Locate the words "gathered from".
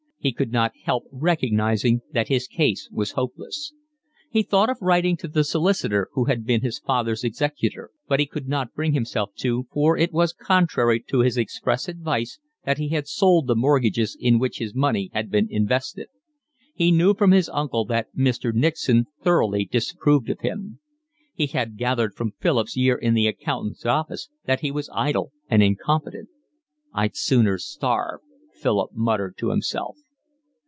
21.77-22.33